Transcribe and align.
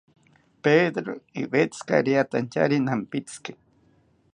Pedero 0.63 1.13
iwetzika 1.41 1.93
riatantyari 2.07 2.75
nampitziki 2.87 3.51